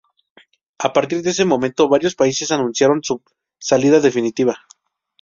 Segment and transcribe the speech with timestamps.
[0.79, 3.21] A partir de ese momento varios países anunciaron su
[3.59, 4.59] salida definitiva.